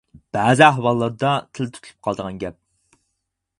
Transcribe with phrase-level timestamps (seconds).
[0.35, 2.61] بەزى ئەھۋاللاردا تىل تۇتۇلۇپ قالىدىغان گەپ.